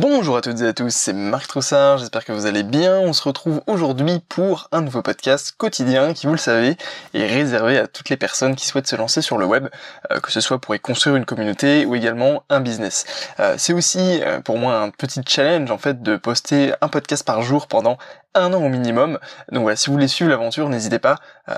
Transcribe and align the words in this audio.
Bonjour 0.00 0.36
à 0.36 0.42
toutes 0.42 0.60
et 0.60 0.66
à 0.68 0.72
tous, 0.72 0.94
c'est 0.94 1.12
Marc 1.12 1.48
Troussard, 1.48 1.98
j'espère 1.98 2.24
que 2.24 2.30
vous 2.30 2.46
allez 2.46 2.62
bien. 2.62 3.00
On 3.00 3.12
se 3.12 3.24
retrouve 3.24 3.62
aujourd'hui 3.66 4.20
pour 4.28 4.68
un 4.70 4.80
nouveau 4.80 5.02
podcast 5.02 5.52
quotidien 5.58 6.14
qui, 6.14 6.28
vous 6.28 6.34
le 6.34 6.38
savez, 6.38 6.76
est 7.14 7.26
réservé 7.26 7.78
à 7.78 7.88
toutes 7.88 8.08
les 8.08 8.16
personnes 8.16 8.54
qui 8.54 8.64
souhaitent 8.64 8.86
se 8.86 8.94
lancer 8.94 9.22
sur 9.22 9.38
le 9.38 9.44
web, 9.44 9.66
euh, 10.12 10.20
que 10.20 10.30
ce 10.30 10.40
soit 10.40 10.60
pour 10.60 10.76
y 10.76 10.78
construire 10.78 11.16
une 11.16 11.24
communauté 11.24 11.84
ou 11.84 11.96
également 11.96 12.44
un 12.48 12.60
business. 12.60 13.06
Euh, 13.40 13.56
c'est 13.58 13.72
aussi 13.72 14.20
euh, 14.22 14.38
pour 14.38 14.56
moi 14.56 14.76
un 14.76 14.90
petit 14.90 15.20
challenge 15.26 15.68
en 15.72 15.78
fait 15.78 16.00
de 16.00 16.16
poster 16.16 16.74
un 16.80 16.86
podcast 16.86 17.26
par 17.26 17.42
jour 17.42 17.66
pendant 17.66 17.98
un 18.36 18.54
an 18.54 18.62
au 18.62 18.68
minimum. 18.68 19.18
Donc 19.50 19.62
voilà, 19.62 19.74
si 19.74 19.86
vous 19.86 19.94
voulez 19.94 20.06
suivre 20.06 20.30
l'aventure, 20.30 20.68
n'hésitez 20.68 21.00
pas 21.00 21.16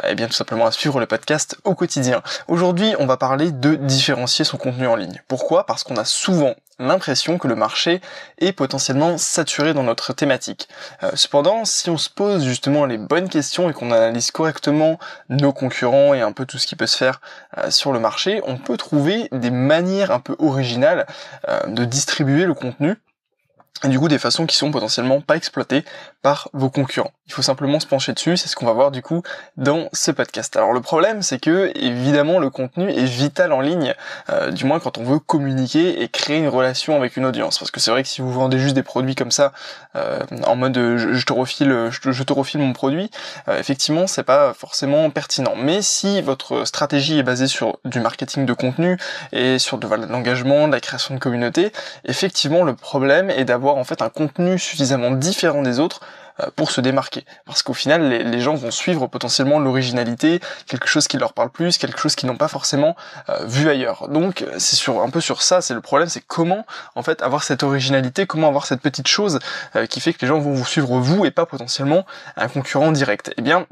eh 0.08 0.14
bien 0.14 0.28
tout 0.28 0.32
simplement 0.32 0.66
à 0.66 0.70
suivre 0.70 1.00
le 1.00 1.06
podcast 1.06 1.58
au 1.64 1.74
quotidien. 1.74 2.22
Aujourd'hui, 2.46 2.94
on 3.00 3.06
va 3.06 3.16
parler 3.16 3.50
de 3.50 3.74
différencier 3.74 4.44
son 4.44 4.56
contenu 4.56 4.86
en 4.86 4.94
ligne. 4.94 5.20
Pourquoi? 5.26 5.66
Parce 5.66 5.82
qu'on 5.82 5.96
a 5.96 6.04
souvent 6.04 6.54
l'impression 6.80 7.38
que 7.38 7.46
le 7.46 7.54
marché 7.54 8.00
est 8.38 8.52
potentiellement 8.52 9.18
saturé 9.18 9.74
dans 9.74 9.82
notre 9.82 10.12
thématique. 10.12 10.68
Euh, 11.02 11.10
cependant, 11.14 11.64
si 11.64 11.90
on 11.90 11.98
se 11.98 12.10
pose 12.10 12.44
justement 12.44 12.86
les 12.86 12.98
bonnes 12.98 13.28
questions 13.28 13.70
et 13.70 13.72
qu'on 13.72 13.92
analyse 13.92 14.30
correctement 14.30 14.98
nos 15.28 15.52
concurrents 15.52 16.14
et 16.14 16.20
un 16.20 16.32
peu 16.32 16.46
tout 16.46 16.58
ce 16.58 16.66
qui 16.66 16.76
peut 16.76 16.86
se 16.86 16.96
faire 16.96 17.20
euh, 17.58 17.70
sur 17.70 17.92
le 17.92 18.00
marché, 18.00 18.40
on 18.46 18.56
peut 18.56 18.76
trouver 18.76 19.28
des 19.30 19.50
manières 19.50 20.10
un 20.10 20.20
peu 20.20 20.34
originales 20.38 21.06
euh, 21.48 21.66
de 21.66 21.84
distribuer 21.84 22.44
le 22.44 22.54
contenu 22.54 22.96
du 23.88 23.98
coup 23.98 24.08
des 24.08 24.18
façons 24.18 24.46
qui 24.46 24.56
sont 24.56 24.70
potentiellement 24.70 25.20
pas 25.20 25.36
exploitées 25.36 25.84
par 26.22 26.50
vos 26.52 26.68
concurrents. 26.68 27.12
Il 27.26 27.32
faut 27.32 27.42
simplement 27.42 27.80
se 27.80 27.86
pencher 27.86 28.12
dessus, 28.12 28.36
c'est 28.36 28.48
ce 28.48 28.56
qu'on 28.56 28.66
va 28.66 28.72
voir 28.72 28.90
du 28.90 29.00
coup 29.00 29.22
dans 29.56 29.88
ce 29.92 30.10
podcast. 30.10 30.54
Alors 30.56 30.72
le 30.72 30.80
problème 30.80 31.22
c'est 31.22 31.38
que 31.38 31.72
évidemment 31.76 32.38
le 32.38 32.50
contenu 32.50 32.90
est 32.90 33.04
vital 33.04 33.52
en 33.52 33.60
ligne, 33.60 33.94
euh, 34.28 34.50
du 34.50 34.64
moins 34.64 34.80
quand 34.80 34.98
on 34.98 35.04
veut 35.04 35.18
communiquer 35.18 36.02
et 36.02 36.08
créer 36.08 36.38
une 36.38 36.48
relation 36.48 36.96
avec 36.96 37.16
une 37.16 37.24
audience. 37.24 37.58
Parce 37.58 37.70
que 37.70 37.80
c'est 37.80 37.90
vrai 37.90 38.02
que 38.02 38.08
si 38.08 38.20
vous 38.20 38.30
vendez 38.30 38.58
juste 38.58 38.74
des 38.74 38.82
produits 38.82 39.14
comme 39.14 39.30
ça, 39.30 39.52
euh, 39.96 40.20
en 40.46 40.56
mode 40.56 40.76
je, 40.76 41.24
te 41.24 41.32
refile, 41.32 41.88
je, 41.90 42.22
te 42.22 42.32
refile 42.32 42.60
mon 42.60 42.74
produit, 42.74 43.10
euh, 43.48 43.58
effectivement 43.58 44.06
c'est 44.06 44.24
pas 44.24 44.52
forcément 44.52 45.08
pertinent. 45.08 45.54
Mais 45.56 45.80
si 45.80 46.20
votre 46.20 46.66
stratégie 46.66 47.18
est 47.18 47.22
basée 47.22 47.46
sur 47.46 47.78
du 47.86 48.00
marketing 48.00 48.44
de 48.44 48.52
contenu 48.52 48.98
et 49.32 49.58
sur 49.58 49.78
de 49.78 49.86
l'engagement, 49.86 50.68
de 50.68 50.72
la 50.72 50.80
création 50.80 51.14
de 51.14 51.20
communauté, 51.20 51.72
effectivement 52.04 52.62
le 52.62 52.74
problème 52.74 53.30
est 53.30 53.46
d'avoir 53.46 53.59
en 53.68 53.84
fait 53.84 54.02
un 54.02 54.08
contenu 54.08 54.58
suffisamment 54.58 55.10
différent 55.10 55.62
des 55.62 55.78
autres 55.78 56.00
euh, 56.40 56.46
pour 56.54 56.70
se 56.70 56.80
démarquer. 56.80 57.24
Parce 57.44 57.62
qu'au 57.62 57.74
final, 57.74 58.08
les, 58.08 58.40
gens 58.40 58.54
vont 58.54 58.70
suivre 58.70 59.06
potentiellement 59.06 59.58
l'originalité, 59.58 60.40
quelque 60.66 60.86
chose 60.86 61.08
qui 61.08 61.18
leur 61.18 61.32
parle 61.32 61.50
plus, 61.50 61.78
quelque 61.78 61.98
chose 61.98 62.14
qu'ils 62.14 62.28
n'ont 62.28 62.36
pas 62.36 62.48
forcément 62.48 62.96
euh, 63.28 63.44
vu 63.44 63.68
ailleurs. 63.68 64.08
Donc 64.08 64.44
c'est 64.58 64.76
sur 64.76 65.02
un 65.02 65.10
peu 65.10 65.20
sur 65.20 65.42
ça, 65.42 65.60
c'est 65.60 65.74
le 65.74 65.80
problème, 65.80 66.08
c'est 66.08 66.24
comment 66.26 66.64
en 66.94 67.02
fait 67.02 67.22
avoir 67.22 67.42
cette 67.42 67.62
originalité, 67.62 68.26
comment 68.26 68.48
avoir 68.48 68.66
cette 68.66 68.80
petite 68.80 69.08
chose 69.08 69.38
euh, 69.76 69.86
qui 69.86 70.00
fait 70.00 70.12
que 70.12 70.18
les 70.22 70.28
gens 70.28 70.38
vont 70.38 70.52
vous 70.52 70.66
suivre 70.66 70.98
vous 70.98 71.24
et 71.24 71.30
pas 71.30 71.46
potentiellement 71.46 72.06
un 72.36 72.48
concurrent 72.48 72.92
direct. 72.92 73.32
Eh 73.36 73.42
bien, 73.42 73.66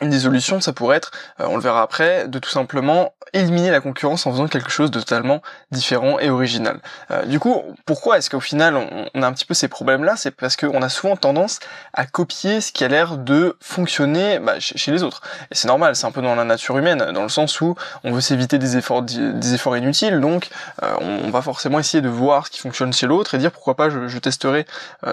une 0.00 0.10
des 0.10 0.20
solutions, 0.20 0.60
ça 0.60 0.72
pourrait 0.72 0.98
être, 0.98 1.10
euh, 1.40 1.46
on 1.48 1.56
le 1.56 1.62
verra 1.62 1.82
après, 1.82 2.28
de 2.28 2.38
tout 2.38 2.50
simplement 2.50 3.14
éliminer 3.32 3.70
la 3.70 3.80
concurrence 3.80 4.26
en 4.26 4.32
faisant 4.32 4.46
quelque 4.46 4.70
chose 4.70 4.90
de 4.90 5.00
totalement 5.00 5.40
différent 5.70 6.18
et 6.18 6.28
original. 6.28 6.80
Euh, 7.10 7.24
du 7.24 7.40
coup, 7.40 7.62
pourquoi 7.86 8.18
est-ce 8.18 8.28
qu'au 8.28 8.40
final 8.40 8.76
on, 8.76 9.22
a 9.22 9.26
un 9.26 9.32
petit 9.32 9.46
peu 9.46 9.54
ces 9.54 9.68
problèmes-là? 9.68 10.14
C'est 10.16 10.30
parce 10.32 10.56
qu'on 10.56 10.82
a 10.82 10.88
souvent 10.88 11.16
tendance 11.16 11.60
à 11.94 12.04
copier 12.04 12.60
ce 12.60 12.72
qui 12.72 12.84
a 12.84 12.88
l'air 12.88 13.16
de 13.16 13.56
fonctionner 13.60 14.38
bah, 14.38 14.60
chez, 14.60 14.92
les 14.92 15.02
autres. 15.02 15.22
Et 15.50 15.54
c'est 15.54 15.68
normal, 15.68 15.96
c'est 15.96 16.06
un 16.06 16.12
peu 16.12 16.22
dans 16.22 16.34
la 16.34 16.44
nature 16.44 16.76
humaine, 16.76 17.12
dans 17.12 17.22
le 17.22 17.28
sens 17.28 17.60
où 17.60 17.74
on 18.04 18.12
veut 18.12 18.20
s'éviter 18.20 18.58
des 18.58 18.76
efforts, 18.76 19.02
des 19.02 19.54
efforts 19.54 19.76
inutiles, 19.76 20.20
donc 20.20 20.48
euh, 20.82 20.94
on, 21.00 21.30
va 21.30 21.42
forcément 21.42 21.78
essayer 21.78 22.00
de 22.00 22.08
voir 22.08 22.46
ce 22.46 22.50
qui 22.52 22.60
fonctionne 22.60 22.92
chez 22.92 23.06
l'autre 23.06 23.34
et 23.34 23.38
dire 23.38 23.50
pourquoi 23.50 23.74
pas 23.74 23.90
je, 23.90 24.18
testerai 24.18 24.66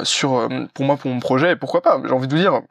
sur, 0.04 0.48
pour 0.74 0.86
moi, 0.86 0.98
pour 0.98 1.10
mon 1.10 1.20
projet, 1.20 1.52
et 1.52 1.56
pourquoi 1.56 1.82
pas, 1.82 2.00
j'ai 2.06 2.12
envie 2.12 2.28
de 2.28 2.36
vous 2.36 2.42
dire 2.42 2.62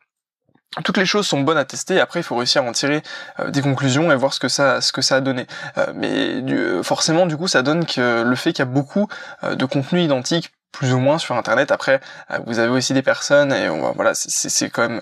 toutes 0.84 0.96
les 0.96 1.04
choses 1.04 1.26
sont 1.26 1.40
bonnes 1.40 1.58
à 1.58 1.64
tester. 1.64 2.00
Après, 2.00 2.20
il 2.20 2.22
faut 2.22 2.36
réussir 2.36 2.62
à 2.62 2.66
en 2.66 2.72
tirer 2.72 3.02
euh, 3.40 3.50
des 3.50 3.60
conclusions 3.60 4.10
et 4.10 4.16
voir 4.16 4.32
ce 4.32 4.40
que 4.40 4.48
ça, 4.48 4.80
ce 4.80 4.92
que 4.92 5.02
ça 5.02 5.16
a 5.16 5.20
donné. 5.20 5.46
Euh, 5.76 5.92
mais 5.94 6.40
du, 6.40 6.82
forcément, 6.82 7.26
du 7.26 7.36
coup, 7.36 7.48
ça 7.48 7.62
donne 7.62 7.84
que 7.84 8.22
le 8.22 8.36
fait 8.36 8.52
qu'il 8.52 8.60
y 8.60 8.68
a 8.68 8.70
beaucoup 8.70 9.08
euh, 9.44 9.54
de 9.54 9.64
contenus 9.66 10.04
identiques 10.04 10.52
plus 10.72 10.92
ou 10.94 10.98
moins 10.98 11.18
sur 11.18 11.36
internet. 11.36 11.70
Après 11.70 12.00
euh, 12.30 12.38
vous 12.46 12.58
avez 12.58 12.70
aussi 12.70 12.94
des 12.94 13.02
personnes 13.02 13.52
et 13.52 13.68
voilà 13.94 14.12
c'est 14.14 14.70
quand 14.70 14.88
même 14.88 15.00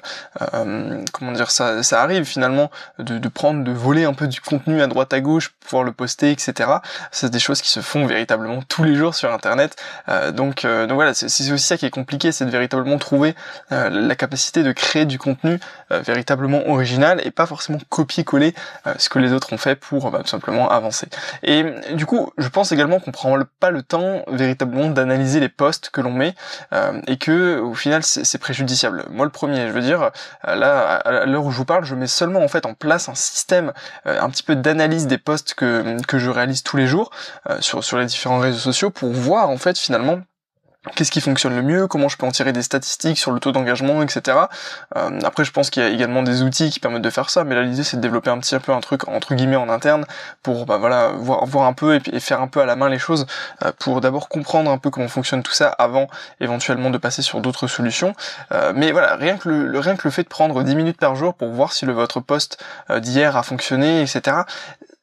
euh, 0.54 1.02
comment 1.12 1.32
dire 1.32 1.50
ça 1.50 1.82
ça 1.82 2.02
arrive 2.02 2.24
finalement 2.24 2.70
de, 2.98 3.18
de, 3.18 3.28
prendre 3.28 3.64
de 3.64 3.70
voler 3.70 4.04
un 4.04 4.12
peu 4.12 4.26
du 4.26 4.40
contenu 4.40 4.82
à 4.82 4.88
droite 4.88 5.12
à 5.12 5.20
gauche 5.20 5.50
pouvoir 5.60 5.84
le 5.84 5.92
poster 5.92 6.30
etc 6.30 6.70
c'est 7.12 7.30
des 7.30 7.38
choses 7.38 7.62
qui 7.62 7.70
se 7.70 7.80
font 7.80 8.06
véritablement 8.06 8.62
tous 8.62 8.82
les 8.82 8.96
jours 8.96 9.14
sur 9.14 9.32
internet. 9.32 9.76
Euh, 10.08 10.32
donc 10.32 10.66
donc 10.66 10.92
voilà 10.92 11.14
c'est 11.14 11.26
aussi 11.26 11.58
ça 11.58 11.78
qui 11.78 11.86
est 11.86 11.90
compliqué 11.90 12.32
c'est 12.32 12.44
de 12.44 12.50
véritablement 12.50 12.98
trouver 12.98 13.34
la 13.70 14.14
capacité 14.16 14.62
de 14.62 14.72
créer 14.72 15.04
du 15.04 15.18
contenu 15.18 15.60
véritablement 15.90 16.68
original 16.68 17.20
et 17.24 17.30
pas 17.30 17.46
forcément 17.46 17.78
copier-coller 17.88 18.54
ce 18.98 19.08
que 19.08 19.18
les 19.18 19.32
autres 19.32 19.52
ont 19.52 19.58
fait 19.58 19.76
pour 19.76 20.10
bah, 20.10 20.20
tout 20.22 20.28
simplement 20.28 20.68
avancer. 20.70 21.06
Et 21.42 21.64
du 21.94 22.06
coup 22.06 22.32
je 22.38 22.48
pense 22.48 22.72
également 22.72 22.98
qu'on 22.98 23.12
prend 23.12 23.38
pas 23.60 23.70
le 23.70 23.82
temps 23.82 24.24
véritablement 24.28 24.88
d'analyser 24.88 25.40
les 25.40 25.48
que 25.92 26.00
l'on 26.00 26.12
met 26.12 26.34
euh, 26.72 27.00
et 27.06 27.16
que 27.16 27.58
au 27.60 27.74
final 27.74 28.02
c'est 28.02 28.38
préjudiciable. 28.38 29.04
Moi 29.10 29.24
le 29.24 29.30
premier, 29.30 29.68
je 29.68 29.72
veux 29.72 29.82
dire, 29.82 30.10
euh, 30.48 30.54
là 30.54 30.96
à 30.96 31.26
l'heure 31.26 31.44
où 31.44 31.50
je 31.50 31.56
vous 31.56 31.64
parle, 31.64 31.84
je 31.84 31.94
mets 31.94 32.06
seulement 32.06 32.40
en 32.40 32.48
fait 32.48 32.66
en 32.66 32.74
place 32.74 33.08
un 33.08 33.14
système 33.14 33.72
euh, 34.06 34.20
un 34.20 34.30
petit 34.30 34.42
peu 34.42 34.56
d'analyse 34.56 35.06
des 35.06 35.18
posts 35.18 35.54
que, 35.54 36.00
que 36.06 36.18
je 36.18 36.30
réalise 36.30 36.62
tous 36.62 36.76
les 36.76 36.86
jours 36.86 37.10
sur, 37.60 37.84
sur 37.84 37.98
les 37.98 38.06
différents 38.06 38.38
réseaux 38.38 38.58
sociaux 38.58 38.90
pour 38.90 39.10
voir 39.10 39.50
en 39.50 39.58
fait 39.58 39.78
finalement 39.78 40.20
qu'est-ce 40.94 41.10
qui 41.10 41.20
fonctionne 41.20 41.54
le 41.54 41.62
mieux, 41.62 41.86
comment 41.86 42.08
je 42.08 42.16
peux 42.16 42.26
en 42.26 42.30
tirer 42.30 42.52
des 42.52 42.62
statistiques 42.62 43.18
sur 43.18 43.32
le 43.32 43.40
taux 43.40 43.52
d'engagement, 43.52 44.02
etc. 44.02 44.38
Euh, 44.96 45.20
après, 45.24 45.44
je 45.44 45.52
pense 45.52 45.68
qu'il 45.68 45.82
y 45.82 45.86
a 45.86 45.90
également 45.90 46.22
des 46.22 46.42
outils 46.42 46.70
qui 46.70 46.80
permettent 46.80 47.02
de 47.02 47.10
faire 47.10 47.28
ça, 47.28 47.44
mais 47.44 47.54
là, 47.54 47.62
l'idée, 47.62 47.84
c'est 47.84 47.98
de 47.98 48.02
développer 48.02 48.30
un 48.30 48.38
petit 48.38 48.58
peu 48.58 48.72
un 48.72 48.80
truc 48.80 49.06
entre 49.06 49.34
guillemets 49.34 49.56
en 49.56 49.68
interne 49.68 50.06
pour, 50.42 50.64
bah 50.64 50.78
voilà, 50.78 51.08
voir, 51.08 51.44
voir 51.44 51.66
un 51.66 51.74
peu 51.74 52.00
et, 52.12 52.20
faire 52.20 52.40
un 52.40 52.48
peu 52.48 52.60
à 52.60 52.66
la 52.66 52.76
main 52.76 52.88
les 52.88 52.98
choses 52.98 53.26
euh, 53.62 53.72
pour 53.78 54.00
d'abord 54.00 54.28
comprendre 54.28 54.70
un 54.70 54.78
peu 54.78 54.90
comment 54.90 55.08
fonctionne 55.08 55.42
tout 55.42 55.52
ça 55.52 55.68
avant 55.68 56.08
éventuellement 56.40 56.90
de 56.90 56.98
passer 56.98 57.20
sur 57.20 57.40
d'autres 57.40 57.66
solutions. 57.66 58.14
Euh, 58.52 58.72
mais 58.74 58.92
voilà, 58.92 59.16
rien 59.16 59.36
que 59.36 59.50
le, 59.50 59.78
rien 59.78 59.96
que 59.96 60.02
le 60.04 60.10
fait 60.10 60.22
de 60.22 60.28
prendre 60.28 60.62
10 60.62 60.76
minutes 60.76 60.98
par 60.98 61.14
jour 61.14 61.34
pour 61.34 61.50
voir 61.50 61.74
si 61.74 61.84
le 61.84 61.92
votre 61.92 62.20
poste 62.20 62.62
d'hier 62.90 63.36
a 63.36 63.42
fonctionné, 63.42 64.02
etc 64.02 64.44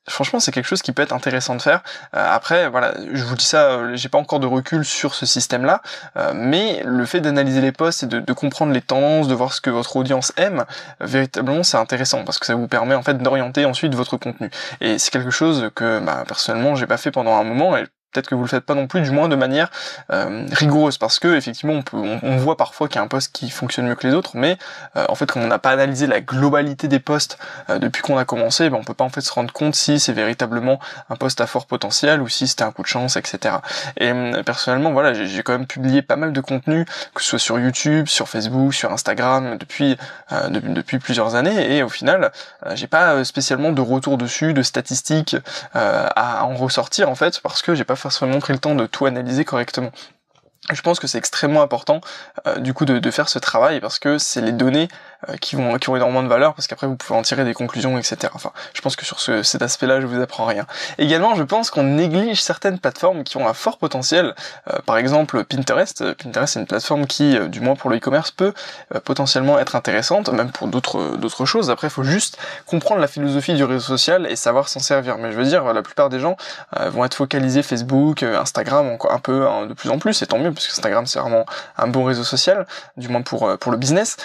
franchement 0.09 0.40
c'est 0.40 0.51
quelque 0.51 0.66
chose 0.66 0.81
qui 0.81 0.91
peut 0.91 1.01
être 1.01 1.13
intéressant 1.13 1.56
de 1.56 1.62
faire. 1.62 1.81
Euh, 2.16 2.25
après 2.29 2.69
voilà, 2.69 2.94
je 3.13 3.23
vous 3.23 3.35
dis 3.35 3.45
ça, 3.45 3.72
euh, 3.72 3.95
j'ai 3.95 4.09
pas 4.09 4.18
encore 4.18 4.40
de 4.40 4.47
recul 4.47 4.85
sur 4.85 5.13
ce 5.13 5.25
système-là, 5.25 5.81
euh, 6.18 6.31
mais 6.34 6.81
le 6.85 7.06
fait 7.06 7.22
d'analyser 7.22 7.62
les 7.62 7.72
posts 7.72 8.03
et 8.03 8.07
de, 8.07 8.34
comprendre 8.34 8.72
les 8.73 8.81
tendances, 8.81 9.28
de 9.28 9.34
voir 9.34 9.53
ce 9.53 9.62
que 9.62 9.69
votre 9.69 9.95
audience 9.95 10.31
aime, 10.38 10.66
véritablement 11.00 11.63
c'est 11.63 11.78
intéressant 11.78 12.23
parce 12.23 12.38
que 12.40 12.45
ça 12.45 12.56
vous 12.56 12.68
permet 12.68 12.95
en 12.95 13.03
fait 13.03 13.18
d'orienter 13.18 13.66
ensuite 13.66 13.95
votre 13.95 14.18
contenu. 14.18 14.50
Et 14.81 15.00
c'est 15.00 15.12
quelque 15.12 15.31
chose 15.31 15.69
que 15.75 16.00
bah, 16.00 16.24
personnellement 16.28 16.75
j'ai 16.75 16.88
pas 16.88 16.97
fait 16.97 17.12
pendant 17.12 17.35
un 17.35 17.44
moment 17.44 17.75
et 17.78 17.85
peut-être 18.12 18.28
que 18.28 18.35
vous 18.35 18.44
le 18.44 18.47
faites 18.47 18.66
pas 18.66 18.73
non 18.73 18.88
plus, 18.88 19.01
du 19.01 19.12
moins 19.12 19.28
de 19.28 19.35
manière 19.35 19.69
euh, 20.12 20.45
rigoureuse, 20.51 20.97
parce 20.97 21.19
que 21.19 21.35
effectivement 21.35 21.73
on, 21.73 21.81
peut, 21.81 21.97
on, 21.97 22.38
voit 22.38 22.57
parfois 22.57 22.88
qu'il 22.88 22.95
y 22.97 23.00
a 23.00 23.03
un 23.03 23.07
poste 23.07 23.34
qui 23.34 23.50
fonctionne 23.50 23.88
mieux 23.88 23.95
que 23.95 24.07
les 24.07 24.13
autres, 24.13 24.31
mais 24.35 24.57
euh, 24.95 25.06
en 25.09 25.16
fait 25.16 25.29
comme 25.29 25.44
on 25.44 25.47
n'a 25.47 25.59
pas 25.59 25.72
analysé 25.72 26.07
la 26.07 26.22
globalité 26.22 26.88
des 26.88 27.00
postes 27.00 27.38
euh, 27.69 27.79
depuis 27.79 28.01
qu'on 28.01 28.18
a 28.18 28.25
commencé, 28.25 28.69
ben, 28.69 28.78
on 28.78 28.84
peut 28.84 28.94
pas 28.94 29.03
en 29.03 29.09
fait 29.09 29.22
se 29.22 29.31
rendre 29.31 29.51
compte 29.51 29.75
si 29.75 30.00
c'est 30.00 30.13
véritablement 30.13 30.79
un 31.09 31.16
poste 31.16 31.41
à 31.41 31.47
fort 31.47 31.66
potentiel 31.66 32.22
ou 32.22 32.28
si 32.28 32.47
c'était 32.47 32.63
un 32.63 32.72
coup 32.72 32.81
de 32.81 32.88
chance, 32.88 33.18
etc. 33.18 33.56
Et 33.97 34.12
personnellement 34.45 34.91
voilà, 34.91 35.13
j'ai 35.13 35.44
quand 35.44 35.53
même 35.53 35.68
publié 35.68 36.01
pas 36.01 36.16
mal 36.16 36.31
de 36.34 36.41
contenu, 36.41 36.85
que 37.13 37.22
ce 37.22 37.29
soit 37.29 37.39
sur 37.39 37.59
YouTube, 37.59 38.07
sur 38.07 38.29
Facebook, 38.29 38.74
sur 38.74 38.91
Instagram 38.91 39.57
depuis 39.57 39.97
depuis, 40.50 40.74
depuis 40.74 41.00
plusieurs 41.00 41.35
années, 41.35 41.75
et 41.75 41.84
au 41.84 41.89
final 41.89 42.31
j'ai 42.74 42.88
pas 42.88 43.24
spécialement 43.24 43.72
de 43.72 43.81
retour 43.81 44.18
dessus, 44.18 44.53
de 44.53 44.62
statistiques 44.62 45.35
à 45.74 46.45
en 46.45 46.56
ressortir 46.56 47.09
en 47.09 47.16
fait, 47.16 47.39
parce 47.41 47.62
que 47.62 47.75
j'ai 47.75 47.84
pas 47.84 47.96
forcément 47.97 48.39
pris 48.39 48.53
le 48.53 48.59
temps 48.59 48.75
de 48.75 48.85
tout 48.85 49.05
analyser 49.05 49.45
correctement. 49.45 49.91
Je 50.71 50.81
pense 50.81 50.99
que 50.99 51.07
c'est 51.07 51.17
extrêmement 51.17 51.61
important 51.61 52.01
euh, 52.45 52.57
du 52.57 52.73
coup 52.73 52.85
de, 52.85 53.11
faire 53.11 53.29
ce 53.29 53.39
travail 53.39 53.79
parce 53.79 53.99
que 53.99 54.17
c'est 54.17 54.41
les 54.41 54.51
données 54.51 54.89
qui 55.41 55.55
vont 55.55 55.77
qui 55.77 55.89
ont 55.89 55.95
énormément 55.95 56.23
de 56.23 56.27
valeur 56.27 56.53
parce 56.53 56.67
qu'après 56.67 56.87
vous 56.87 56.95
pouvez 56.95 57.17
en 57.17 57.21
tirer 57.21 57.43
des 57.43 57.53
conclusions 57.53 57.97
etc. 57.97 58.31
Enfin, 58.33 58.51
je 58.73 58.81
pense 58.81 58.95
que 58.95 59.05
sur 59.05 59.19
ce, 59.19 59.43
cet 59.43 59.61
aspect-là, 59.61 60.01
je 60.01 60.05
vous 60.05 60.21
apprends 60.21 60.45
rien. 60.45 60.65
Également, 60.97 61.35
je 61.35 61.43
pense 61.43 61.69
qu'on 61.69 61.83
néglige 61.83 62.41
certaines 62.41 62.79
plateformes 62.79 63.23
qui 63.23 63.37
ont 63.37 63.47
un 63.47 63.53
fort 63.53 63.77
potentiel. 63.77 64.35
Euh, 64.71 64.79
par 64.85 64.97
exemple, 64.97 65.43
Pinterest. 65.43 66.13
Pinterest, 66.13 66.53
c'est 66.53 66.59
une 66.59 66.67
plateforme 66.67 67.07
qui, 67.07 67.37
euh, 67.37 67.47
du 67.47 67.61
moins 67.61 67.75
pour 67.75 67.89
le 67.89 67.97
e-commerce, 67.97 68.31
peut 68.31 68.53
potentiellement 69.03 69.59
être 69.59 69.75
intéressante, 69.75 70.29
même 70.29 70.51
pour 70.51 70.67
d'autres 70.67 71.17
d'autres 71.17 71.45
choses. 71.45 71.69
Après, 71.69 71.87
il 71.87 71.91
faut 71.91 72.03
juste 72.03 72.37
comprendre 72.65 73.01
la 73.01 73.07
philosophie 73.07 73.53
du 73.53 73.63
réseau 73.63 73.85
social 73.85 74.27
et 74.29 74.35
savoir 74.35 74.69
s'en 74.69 74.79
servir. 74.79 75.17
Mais 75.17 75.31
je 75.31 75.37
veux 75.37 75.45
dire, 75.45 75.73
la 75.73 75.81
plupart 75.81 76.09
des 76.09 76.19
gens 76.19 76.37
vont 76.75 77.05
être 77.05 77.15
focalisés 77.15 77.63
Facebook, 77.63 78.23
Instagram, 78.23 78.89
encore 78.89 79.11
un 79.11 79.19
peu 79.19 79.47
hein, 79.47 79.65
de 79.65 79.73
plus 79.73 79.89
en 79.89 79.99
plus, 79.99 80.21
et 80.21 80.27
tant 80.27 80.39
mieux 80.39 80.51
puisque 80.51 80.71
Instagram 80.71 81.05
c'est 81.05 81.19
vraiment 81.19 81.45
un 81.77 81.87
bon 81.87 82.03
réseau 82.03 82.23
social, 82.23 82.65
du 82.97 83.07
moins 83.09 83.21
pour 83.21 83.57
pour 83.57 83.71
le 83.71 83.77
business. 83.77 84.17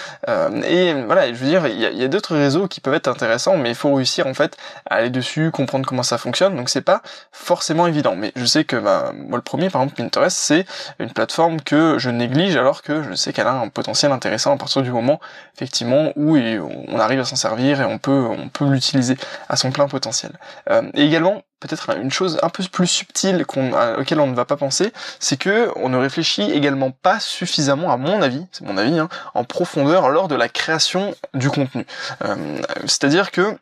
et 0.65 0.82
voilà, 1.07 1.29
je 1.29 1.39
veux 1.39 1.47
dire, 1.47 1.67
il 1.67 1.79
y 1.79 1.87
a, 1.87 1.91
y 1.91 2.05
a 2.05 2.09
d'autres 2.09 2.37
réseaux 2.37 2.69
qui 2.69 2.81
peuvent 2.81 2.95
être 2.95 3.09
intéressants, 3.09 3.57
mais 3.57 3.71
il 3.71 3.75
faut 3.75 3.95
réussir 3.95 4.27
en 4.27 4.35
fait 4.35 4.57
à 4.89 4.97
aller 4.97 5.11
dessus, 5.11 5.51
comprendre 5.51 5.87
comment 5.87 6.03
ça 6.03 6.19
fonctionne. 6.19 6.57
Donc 6.57 6.69
c'est 6.69 6.83
pas 6.83 7.03
forcément 7.31 7.87
évident. 7.87 8.17
Mais 8.17 8.33
je 8.37 8.45
sais 8.45 8.65
que 8.65 8.77
bah, 8.77 9.13
moi 9.15 9.37
le 9.37 9.43
premier, 9.43 9.71
par 9.71 9.83
exemple 9.83 10.03
Pinterest, 10.03 10.37
c'est 10.37 10.65
une 10.99 11.11
plateforme 11.11 11.61
que 11.61 11.99
je 11.99 12.11
néglige 12.11 12.57
alors 12.57 12.83
que 12.83 13.03
je 13.03 13.15
sais 13.15 13.33
qu'elle 13.33 13.47
a 13.47 13.55
un 13.55 13.69
potentiel 13.69 14.13
intéressant 14.13 14.55
à 14.55 14.57
partir 14.57 14.83
du 14.83 14.91
moment 14.91 15.21
effectivement 15.57 16.13
où 16.17 16.37
on 16.37 16.99
arrive 16.99 17.21
à 17.21 17.25
s'en 17.25 17.37
servir 17.37 17.81
et 17.81 17.85
on 17.85 17.99
peut 17.99 18.27
on 18.31 18.49
peut 18.49 18.69
l'utiliser 18.69 19.17
à 19.49 19.57
son 19.57 19.71
plein 19.71 19.89
potentiel. 19.89 20.33
Euh, 20.71 20.83
et 20.95 21.05
également 21.05 21.43
peut-être 21.63 21.97
une 21.97 22.11
chose 22.11 22.39
un 22.43 22.49
peu 22.49 22.65
plus 22.65 22.87
subtile 22.87 23.47
qu'on, 23.47 23.73
auquel 23.99 24.21
on 24.21 24.27
ne 24.27 24.35
va 24.35 24.45
pas 24.45 24.57
penser, 24.57 24.93
c'est 25.21 25.37
que 25.37 25.71
on 25.77 25.89
ne 25.89 25.97
réfléchit 25.97 26.51
également 26.51 26.91
pas 26.91 27.21
suffisamment, 27.21 27.93
à 27.93 27.97
mon 27.97 28.21
avis, 28.21 28.47
c'est 28.53 28.65
mon 28.65 28.77
avis, 28.77 28.99
hein, 28.99 29.09
en 29.35 29.45
profondeur 29.45 30.11
lors 30.11 30.29
de 30.29 30.35
la 30.35 30.49
création 30.49 31.15
du 31.35 31.51
contenu. 31.51 31.87
Euh, 32.25 32.59
c'est-à-dire 32.87 33.31
que 33.31 33.57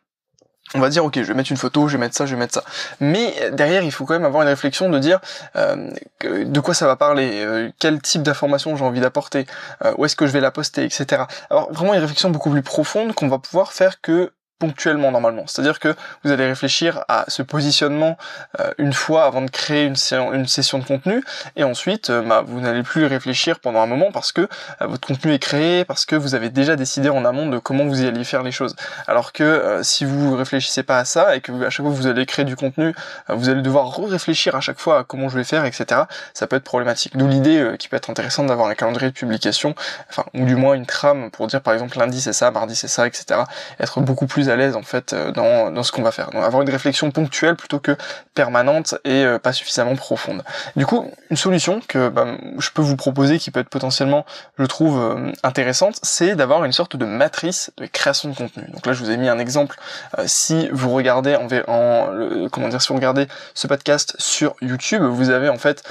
on 0.73 0.79
va 0.79 0.89
dire 0.89 1.03
ok 1.03 1.15
je 1.15 1.23
vais 1.23 1.33
mettre 1.33 1.51
une 1.51 1.57
photo, 1.57 1.87
je 1.87 1.93
vais 1.93 1.99
mettre 1.99 2.15
ça, 2.15 2.25
je 2.25 2.33
vais 2.33 2.39
mettre 2.39 2.53
ça. 2.53 2.63
Mais 2.99 3.51
derrière 3.51 3.83
il 3.83 3.91
faut 3.91 4.05
quand 4.05 4.13
même 4.13 4.25
avoir 4.25 4.43
une 4.43 4.49
réflexion 4.49 4.89
de 4.89 4.99
dire 4.99 5.19
euh, 5.55 5.91
de 6.23 6.59
quoi 6.59 6.73
ça 6.73 6.87
va 6.87 6.95
parler, 6.95 7.43
euh, 7.43 7.69
quel 7.79 8.01
type 8.01 8.23
d'information 8.23 8.75
j'ai 8.75 8.85
envie 8.85 9.01
d'apporter, 9.01 9.45
euh, 9.83 9.93
où 9.97 10.05
est-ce 10.05 10.15
que 10.15 10.25
je 10.27 10.31
vais 10.31 10.39
la 10.39 10.51
poster, 10.51 10.83
etc. 10.83 11.23
Alors 11.49 11.71
vraiment 11.71 11.93
une 11.93 11.99
réflexion 11.99 12.29
beaucoup 12.29 12.49
plus 12.49 12.63
profonde 12.63 13.13
qu'on 13.13 13.27
va 13.27 13.37
pouvoir 13.37 13.73
faire 13.73 14.01
que 14.01 14.31
ponctuellement 14.61 15.09
normalement. 15.09 15.45
C'est-à-dire 15.47 15.79
que 15.79 15.95
vous 16.23 16.31
allez 16.31 16.45
réfléchir 16.45 17.03
à 17.07 17.25
ce 17.27 17.41
positionnement 17.41 18.15
euh, 18.59 18.69
une 18.77 18.93
fois 18.93 19.25
avant 19.25 19.41
de 19.41 19.49
créer 19.49 19.85
une, 19.85 19.95
session 19.95 20.77
de 20.77 20.83
contenu 20.83 21.23
et 21.55 21.63
ensuite 21.63 22.11
euh, 22.11 22.21
bah, 22.21 22.43
vous 22.45 22.61
n'allez 22.61 22.83
plus 22.83 23.05
réfléchir 23.07 23.59
pendant 23.59 23.81
un 23.81 23.87
moment 23.87 24.11
parce 24.11 24.31
que 24.31 24.41
euh, 24.41 24.47
votre 24.81 25.07
contenu 25.07 25.33
est 25.33 25.39
créé, 25.39 25.83
parce 25.83 26.05
que 26.05 26.15
vous 26.15 26.35
avez 26.35 26.51
déjà 26.51 26.75
décidé 26.75 27.09
en 27.09 27.25
amont 27.25 27.49
de 27.49 27.57
comment 27.57 27.85
vous 27.85 28.03
y 28.03 28.07
alliez 28.07 28.23
faire 28.23 28.43
les 28.43 28.51
choses. 28.51 28.75
Alors 29.07 29.33
que 29.33 29.79
si 29.81 30.05
vous 30.05 30.35
réfléchissez 30.35 30.83
pas 30.83 30.99
à 30.99 31.05
ça 31.05 31.35
et 31.35 31.41
que 31.41 31.51
à 31.65 31.71
chaque 31.71 31.83
fois 31.83 31.95
que 31.95 31.99
vous 31.99 32.07
allez 32.07 32.27
créer 32.27 32.45
du 32.45 32.55
contenu, 32.55 32.93
vous 33.29 33.49
allez 33.49 33.63
devoir 33.63 33.91
réfléchir 33.97 34.55
à 34.55 34.61
chaque 34.61 34.79
fois 34.79 34.99
à 34.99 35.03
comment 35.03 35.27
je 35.27 35.37
vais 35.37 35.43
faire, 35.43 35.65
etc. 35.65 36.01
Ça 36.35 36.45
peut 36.45 36.57
être 36.57 36.63
problématique. 36.63 37.17
D'où 37.17 37.27
l'idée 37.27 37.75
qui 37.79 37.87
peut 37.87 37.97
être 37.97 38.11
intéressante 38.11 38.45
d'avoir 38.45 38.67
un 38.67 38.75
calendrier 38.75 39.09
de 39.09 39.17
publication, 39.17 39.73
enfin 40.09 40.25
ou 40.35 40.45
du 40.45 40.55
moins 40.55 40.75
une 40.75 40.85
trame 40.85 41.31
pour 41.31 41.47
dire 41.47 41.61
par 41.61 41.73
exemple 41.73 41.97
lundi 41.97 42.21
c'est 42.21 42.33
ça, 42.33 42.51
mardi 42.51 42.75
c'est 42.75 42.87
ça, 42.87 43.07
etc. 43.07 43.41
Être 43.79 44.01
beaucoup 44.01 44.27
plus 44.27 44.50
à 44.51 44.55
l'aise 44.55 44.75
en 44.75 44.83
fait 44.83 45.13
euh, 45.13 45.31
dans, 45.31 45.83
ce 45.83 45.91
qu'on 45.91 46.01
va 46.01 46.11
faire. 46.11 46.29
Donc 46.31 46.43
avoir 46.43 46.61
une 46.61 46.69
réflexion 46.69 47.11
ponctuelle 47.11 47.55
plutôt 47.55 47.79
que 47.79 47.95
permanente 48.33 48.95
et 49.03 49.23
euh, 49.23 49.39
pas 49.39 49.53
suffisamment 49.53 49.95
profonde. 49.95 50.43
Du 50.75 50.85
coup, 50.85 51.09
une 51.29 51.37
solution 51.37 51.81
que 51.87 52.09
bah, 52.09 52.37
je 52.59 52.69
peux 52.71 52.81
vous 52.81 52.95
proposer 52.95 53.39
qui 53.39 53.51
peut 53.51 53.59
être 53.59 53.69
potentiellement, 53.69 54.25
je 54.57 54.65
trouve, 54.65 54.99
euh, 54.99 55.31
intéressante, 55.43 55.99
c'est 56.03 56.35
d'avoir 56.35 56.63
une 56.65 56.71
sorte 56.71 56.95
de 56.95 57.05
matrice 57.05 57.71
de 57.77 57.85
création 57.85 58.29
de 58.29 58.35
contenu. 58.35 58.63
Donc 58.71 58.85
là, 58.85 58.93
je 58.93 59.03
vous 59.03 59.09
ai 59.09 59.17
mis 59.17 59.29
un 59.29 59.39
exemple. 59.39 59.77
si 60.25 60.69
vous 60.71 60.91
regardez 60.91 61.35
en, 61.35 61.47
en 61.67 62.49
comment 62.49 62.67
dire, 62.67 62.81
si 62.81 62.89
vous 62.89 62.95
regardez 62.95 63.27
ce 63.53 63.67
podcast 63.67 64.15
sur 64.19 64.55
YouTube, 64.61 65.01
vous 65.01 65.29
avez 65.29 65.49
en 65.49 65.57
fait, 65.57 65.83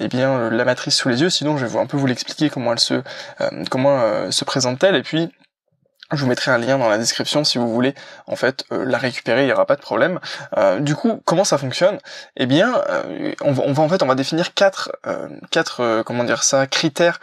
eh 0.00 0.08
bien, 0.08 0.50
la 0.50 0.64
matrice 0.64 0.96
sous 0.96 1.08
les 1.08 1.20
yeux. 1.20 1.30
Sinon, 1.30 1.56
je 1.56 1.66
vais 1.66 1.78
un 1.78 1.86
peu 1.86 1.96
vous 1.96 2.06
l'expliquer 2.06 2.50
comment 2.50 2.72
elle 2.72 2.80
se, 2.80 3.02
comment 3.70 4.30
se 4.30 4.44
présente-t-elle 4.44 4.96
et 4.96 5.02
puis 5.02 5.30
je 6.12 6.22
vous 6.22 6.28
mettrai 6.28 6.50
un 6.50 6.58
lien 6.58 6.78
dans 6.78 6.88
la 6.88 6.98
description 6.98 7.44
si 7.44 7.58
vous 7.58 7.72
voulez 7.72 7.94
en 8.26 8.36
fait 8.36 8.64
euh, 8.72 8.84
la 8.84 8.98
récupérer, 8.98 9.42
il 9.42 9.46
n'y 9.46 9.52
aura 9.52 9.66
pas 9.66 9.76
de 9.76 9.80
problème. 9.80 10.20
Euh, 10.56 10.80
du 10.80 10.94
coup, 10.94 11.20
comment 11.24 11.44
ça 11.44 11.58
fonctionne? 11.58 11.98
Eh 12.36 12.46
bien, 12.46 12.74
euh, 12.88 13.32
on, 13.40 13.52
va, 13.52 13.62
on, 13.66 13.72
va, 13.72 13.82
en 13.82 13.88
fait 13.88 14.02
on 14.02 14.06
va 14.06 14.14
définir 14.14 14.54
quatre 14.54 14.92
quatre 15.50 16.02
comment 16.04 16.24
dire 16.24 16.42
ça 16.42 16.66
critères 16.66 17.20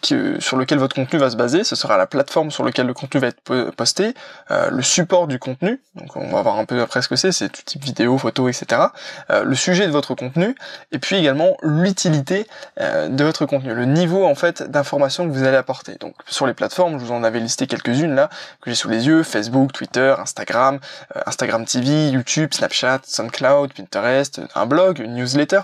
qui, 0.00 0.16
sur 0.38 0.56
lequel 0.56 0.78
votre 0.78 0.94
contenu 0.94 1.18
va 1.18 1.30
se 1.30 1.36
baser. 1.36 1.64
Ce 1.64 1.76
sera 1.76 1.96
la 1.96 2.06
plateforme 2.06 2.50
sur 2.50 2.64
laquelle 2.64 2.86
le 2.86 2.94
contenu 2.94 3.20
va 3.20 3.28
être 3.28 3.70
posté, 3.70 4.14
le 4.50 4.82
support 4.82 5.26
du 5.26 5.38
contenu. 5.38 5.80
Donc 5.94 6.16
on 6.16 6.28
va 6.28 6.42
voir 6.42 6.58
un 6.58 6.64
peu 6.64 6.80
après 6.80 7.02
ce 7.02 7.08
que 7.08 7.16
c'est, 7.16 7.32
c'est 7.32 7.48
tout 7.48 7.62
type 7.64 7.84
vidéo, 7.84 8.18
photo, 8.18 8.48
etc. 8.48 8.82
le 9.30 9.54
sujet 9.54 9.86
de 9.86 9.92
votre 9.92 10.14
contenu 10.14 10.54
et 10.92 10.98
puis 10.98 11.16
également 11.16 11.56
l'utilité 11.62 12.46
de 12.78 13.24
votre 13.24 13.46
contenu, 13.46 13.74
le 13.74 13.84
niveau 13.84 14.24
en 14.24 14.34
fait 14.34 14.62
d'information 14.62 15.26
que 15.28 15.32
vous 15.32 15.44
allez 15.44 15.56
apporter. 15.56 15.96
Donc 16.00 16.14
sur 16.26 16.46
les 16.46 16.54
plateformes, 16.54 16.98
je 16.98 17.04
vous 17.04 17.12
en 17.12 17.22
avais 17.24 17.40
listé 17.40 17.66
quelques 17.66 17.85
unes 17.92 18.14
là 18.14 18.28
que 18.60 18.70
j'ai 18.70 18.76
sous 18.76 18.88
les 18.88 19.06
yeux, 19.06 19.22
Facebook, 19.22 19.72
Twitter, 19.72 20.14
Instagram, 20.18 20.78
euh, 21.16 21.20
Instagram 21.26 21.64
TV, 21.64 22.10
YouTube, 22.10 22.52
Snapchat, 22.52 23.00
SoundCloud, 23.04 23.72
Pinterest, 23.74 24.40
un 24.54 24.66
blog, 24.66 24.98
une 24.98 25.14
newsletter, 25.14 25.60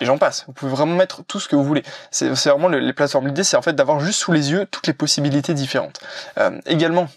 et 0.00 0.04
j'en 0.04 0.18
passe. 0.18 0.44
Vous 0.46 0.52
pouvez 0.52 0.72
vraiment 0.72 0.96
mettre 0.96 1.22
tout 1.24 1.40
ce 1.40 1.48
que 1.48 1.56
vous 1.56 1.64
voulez. 1.64 1.82
C'est 2.10 2.28
vraiment 2.28 2.68
les 2.68 2.92
plateformes. 2.92 3.26
L'idée, 3.26 3.44
c'est 3.44 3.56
en 3.56 3.62
fait 3.62 3.74
d'avoir 3.74 4.00
juste 4.00 4.20
sous 4.20 4.32
les 4.32 4.50
yeux 4.50 4.66
toutes 4.70 4.86
les 4.86 4.94
possibilités 4.94 5.54
différentes. 5.54 6.00
Euh, 6.38 6.58
également, 6.66 7.08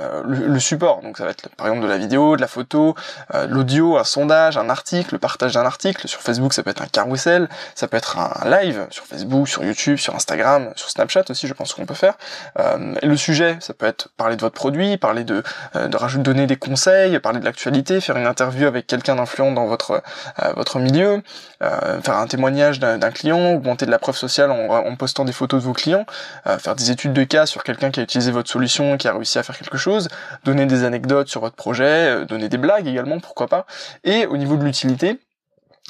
euh, 0.00 0.22
le, 0.26 0.58
support. 0.58 1.02
Donc 1.02 1.18
ça 1.18 1.24
va 1.24 1.30
être 1.30 1.48
par 1.50 1.68
exemple 1.68 1.84
de 1.84 1.88
la 1.88 1.98
vidéo, 1.98 2.34
de 2.34 2.40
la 2.40 2.48
photo, 2.48 2.96
euh, 3.32 3.46
de 3.46 3.54
l'audio, 3.54 3.96
un 3.96 4.02
sondage, 4.02 4.56
un 4.56 4.68
article, 4.68 5.14
le 5.14 5.18
partage 5.20 5.54
d'un 5.54 5.64
article. 5.64 6.08
Sur 6.08 6.20
Facebook, 6.20 6.52
ça 6.52 6.64
peut 6.64 6.70
être 6.70 6.82
un 6.82 6.86
carousel, 6.86 7.48
ça 7.76 7.86
peut 7.86 7.96
être 7.96 8.18
un 8.18 8.50
live 8.50 8.88
sur 8.90 9.04
Facebook, 9.04 9.46
sur 9.46 9.62
YouTube, 9.62 9.98
sur 9.98 10.16
Instagram, 10.16 10.72
sur 10.74 10.90
Snapchat 10.90 11.22
aussi, 11.28 11.46
je 11.46 11.54
pense 11.54 11.74
qu'on 11.74 11.86
peut 11.86 11.94
faire. 11.94 12.14
Euh, 12.58 12.96
le 13.04 13.16
sujet, 13.16 13.56
ça 13.60 13.72
peut 13.72 13.86
être 13.86 14.08
parler 14.16 14.34
de 14.34 14.40
votre 14.40 14.56
produit, 14.56 14.96
parler 14.96 15.22
de, 15.22 15.44
de 15.74 15.96
rajouter, 15.96 16.24
donner 16.24 16.48
des 16.48 16.56
conseils, 16.56 17.16
parler 17.20 17.38
de 17.38 17.44
l'actualité, 17.44 18.00
faire 18.00 18.16
une 18.16 18.26
interview 18.26 18.66
avec 18.66 18.88
quelqu'un 18.88 19.14
d'influent 19.14 19.52
dans 19.52 19.66
votre 19.66 20.02
votre 20.56 20.78
milieu, 20.78 21.22
faire 21.60 22.16
un 22.16 22.26
témoignage 22.26 22.80
d'un 22.80 23.10
client, 23.10 23.54
augmenter 23.54 23.86
de 23.86 23.90
la 23.90 23.98
preuve 23.98 24.16
sociale 24.16 24.50
en, 24.50 24.68
en, 24.70 24.96
postant 24.96 25.24
des 25.24 25.32
photos 25.32 25.60
de 25.60 25.66
vos 25.66 25.72
clients, 25.72 26.06
faire 26.58 26.74
des 26.74 26.90
études 26.90 27.12
de 27.12 27.24
cas 27.24 27.46
sur 27.46 27.62
quelqu'un 27.62 27.90
qui 27.90 28.00
a 28.00 28.02
utilisé 28.02 28.30
votre 28.30 28.50
solution, 28.50 28.96
qui 28.96 29.06
a 29.08 29.12
réussi 29.12 29.38
à 29.38 29.42
faire 29.42 29.56
quelque 29.56 29.76
chose 29.76 29.83
donner 30.44 30.66
des 30.66 30.84
anecdotes 30.84 31.28
sur 31.28 31.40
votre 31.40 31.56
projet, 31.56 31.84
euh, 31.84 32.24
donner 32.24 32.48
des 32.48 32.58
blagues 32.58 32.86
également, 32.86 33.20
pourquoi 33.20 33.48
pas. 33.48 33.66
Et 34.04 34.26
au 34.26 34.36
niveau 34.36 34.56
de 34.56 34.64
l'utilité, 34.64 35.18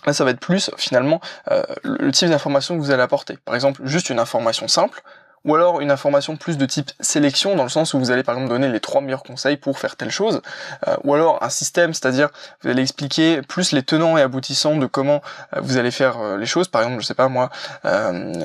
Là, 0.07 0.13
ça 0.13 0.25
va 0.25 0.33
être 0.33 0.41
plus 0.41 0.71
finalement 0.77 1.21
euh, 1.51 1.63
le 1.83 2.13
type 2.13 2.29
d'information 2.29 2.77
que 2.77 2.81
vous 2.81 2.91
allez 2.91 3.03
apporter. 3.03 3.39
Par 3.45 3.55
exemple, 3.55 3.81
juste 3.85 4.11
une 4.11 4.19
information 4.19 4.69
simple, 4.69 5.03
ou 5.45 5.55
alors 5.55 5.81
une 5.81 5.91
information 5.91 6.37
plus 6.37 6.57
de 6.57 6.65
type 6.65 6.91
sélection, 7.01 7.55
dans 7.55 7.65
le 7.65 7.69
sens 7.69 7.95
où 7.95 7.99
vous 7.99 8.11
allez 8.11 8.23
par 8.23 8.35
exemple 8.35 8.51
donner 8.51 8.69
les 8.69 8.81
trois 8.81 9.01
meilleurs 9.01 9.23
conseils 9.23 9.57
pour 9.57 9.79
faire 9.79 9.97
telle 9.97 10.11
chose, 10.11 10.41
euh, 10.89 10.97
ou 11.05 11.15
alors 11.15 11.43
un 11.43 11.51
système, 11.51 11.93
c'est-à-dire 11.93 12.31
vous 12.63 12.71
allez 12.71 12.83
expliquer 12.83 13.43
plus 13.43 13.73
les 13.73 13.83
tenants 13.83 14.17
et 14.17 14.23
aboutissants 14.23 14.77
de 14.77 14.87
comment 14.87 15.21
euh, 15.55 15.61
vous 15.63 15.77
allez 15.77 15.91
faire 15.91 16.19
euh, 16.19 16.39
les 16.39 16.47
choses. 16.47 16.69
Par 16.69 16.83
exemple, 16.83 17.03
je 17.03 17.07
sais 17.07 17.15
pas 17.15 17.29
moi, 17.29 17.51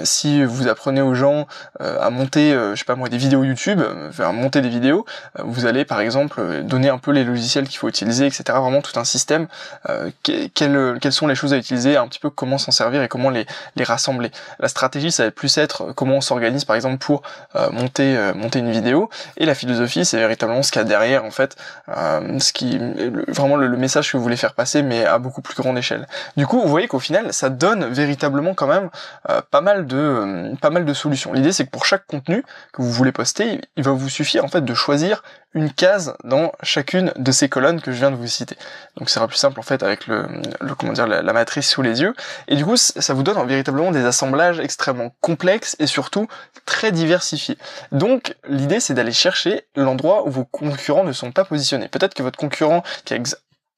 si 0.03 0.43
vous 0.43 0.67
apprenez 0.67 1.01
aux 1.01 1.15
gens 1.15 1.47
à 1.79 2.09
monter, 2.09 2.51
je 2.51 2.75
sais 2.75 2.85
pas 2.85 2.95
moi, 2.95 3.09
des 3.09 3.17
vidéos 3.17 3.43
YouTube, 3.43 3.81
faire 4.11 4.33
monter 4.33 4.61
des 4.61 4.69
vidéos, 4.69 5.05
vous 5.39 5.65
allez 5.65 5.85
par 5.85 6.01
exemple 6.01 6.63
donner 6.63 6.89
un 6.89 6.97
peu 6.97 7.11
les 7.11 7.23
logiciels 7.23 7.67
qu'il 7.67 7.77
faut 7.77 7.87
utiliser, 7.87 8.25
etc. 8.25 8.43
Vraiment 8.47 8.81
tout 8.81 8.97
un 8.99 9.03
système, 9.03 9.47
quelles, 10.23 10.97
quelles 11.01 11.13
sont 11.13 11.27
les 11.27 11.35
choses 11.35 11.53
à 11.53 11.57
utiliser, 11.57 11.97
un 11.97 12.07
petit 12.07 12.19
peu 12.19 12.29
comment 12.29 12.57
s'en 12.57 12.71
servir 12.71 13.01
et 13.01 13.07
comment 13.07 13.29
les, 13.29 13.45
les 13.75 13.83
rassembler. 13.83 14.31
La 14.59 14.67
stratégie, 14.67 15.11
ça 15.11 15.25
va 15.25 15.31
plus 15.31 15.57
être 15.57 15.93
comment 15.93 16.15
on 16.15 16.21
s'organise 16.21 16.65
par 16.65 16.75
exemple 16.75 16.88
pour 16.97 17.21
euh, 17.55 17.69
monter 17.71 18.17
euh, 18.17 18.33
monter 18.33 18.59
une 18.59 18.71
vidéo 18.71 19.09
et 19.37 19.45
la 19.45 19.55
philosophie 19.55 20.05
c'est 20.05 20.17
véritablement 20.17 20.63
ce 20.63 20.71
qu'il 20.71 20.79
y 20.79 20.85
a 20.85 20.87
derrière 20.87 21.25
en 21.25 21.31
fait 21.31 21.55
euh, 21.89 22.39
ce 22.39 22.53
qui 22.53 22.79
vraiment 23.27 23.55
le, 23.55 23.69
message 23.77 24.11
que 24.11 24.17
vous 24.17 24.23
voulez 24.23 24.35
faire 24.35 24.53
passer 24.53 24.83
mais 24.83 25.05
à 25.05 25.19
beaucoup 25.19 25.41
plus 25.41 25.55
grande 25.55 25.77
échelle 25.77 26.07
du 26.35 26.45
coup 26.45 26.61
vous 26.61 26.67
voyez 26.67 26.87
qu'au 26.87 26.99
final 26.99 27.33
ça 27.33 27.49
donne 27.49 27.85
véritablement 27.85 28.53
quand 28.53 28.67
même 28.67 28.89
pas 29.51 29.61
mal 29.61 29.85
de 29.85 30.53
pas 30.61 30.69
mal 30.69 30.85
de 30.85 30.93
solutions 30.93 31.31
l'idée 31.33 31.53
c'est 31.53 31.65
que 31.65 31.71
pour 31.71 31.85
chaque 31.85 32.05
contenu 32.05 32.43
que 32.73 32.81
vous 32.81 32.91
voulez 32.91 33.11
poster 33.11 33.61
il 33.77 33.83
va 33.83 33.91
vous 33.91 34.09
suffire 34.09 34.43
en 34.43 34.49
fait 34.49 34.65
de 34.65 34.73
choisir 34.73 35.23
une 35.53 35.71
case 35.71 36.15
dans 36.23 36.51
chacune 36.61 37.11
de 37.17 37.31
ces 37.31 37.49
colonnes 37.49 37.81
que 37.81 37.91
je 37.91 37.97
viens 37.97 38.11
de 38.11 38.15
vous 38.15 38.27
citer. 38.27 38.55
Donc 38.97 39.09
ça 39.09 39.15
sera 39.15 39.27
plus 39.27 39.37
simple 39.37 39.59
en 39.59 39.63
fait 39.63 39.81
avec 39.81 40.05
le, 40.05 40.27
le 40.61 40.75
comment 40.75 40.93
dire 40.93 41.07
la, 41.07 41.33
matrice 41.33 41.67
sous 41.67 41.81
les 41.81 42.01
yeux. 42.01 42.13
Et 42.47 42.55
du 42.55 42.63
coup 42.63 42.77
ça 42.77 43.13
vous 43.13 43.23
donne 43.23 43.45
véritablement 43.47 43.91
des 43.91 44.05
assemblages 44.05 44.59
extrêmement 44.59 45.11
complexes 45.21 45.75
et 45.79 45.87
surtout 45.87 46.27
très 46.65 46.78
diversifiés. 46.91 47.57
Donc 47.91 48.35
l'idée 48.47 48.79
c'est 48.79 48.93
d'aller 48.93 49.11
chercher 49.11 49.63
l'endroit 49.75 50.25
où 50.27 50.31
vos 50.31 50.45
concurrents 50.45 51.03
ne 51.03 51.13
sont 51.13 51.31
pas 51.31 51.45
positionnés. 51.45 51.87
Peut-être 51.87 52.13
que 52.13 52.23
votre 52.23 52.39
concurrent 52.39 52.83
qui 53.05 53.13
a 53.13 53.17